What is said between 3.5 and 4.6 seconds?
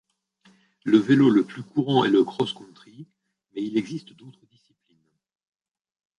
mais il existe d'autres